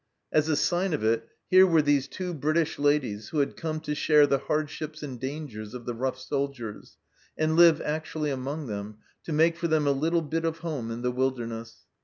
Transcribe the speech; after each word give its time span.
As 0.31 0.49
a 0.49 0.55
sign 0.55 0.93
of 0.93 1.03
it, 1.03 1.27
here 1.47 1.67
were 1.67 1.83
these 1.83 2.07
two 2.07 2.33
British 2.33 2.79
ladies, 2.79 3.29
who 3.29 3.37
had 3.37 3.55
come 3.55 3.79
to 3.81 3.93
share 3.93 4.25
the 4.25 4.39
hardships 4.39 5.03
and 5.03 5.19
dangers 5.19 5.75
of 5.75 5.85
the 5.85 5.93
rough 5.93 6.19
soldiers, 6.19 6.97
and 7.37 7.55
live 7.55 7.79
actually 7.81 8.31
among 8.31 8.65
them, 8.65 8.97
to 9.25 9.31
make 9.31 9.55
for 9.55 9.67
them 9.67 9.85
a 9.85 9.91
little 9.91 10.23
bit 10.23 10.43
of 10.43 10.57
home 10.57 10.89
in 10.89 11.03
the 11.03 11.11
wilderness. 11.11 11.85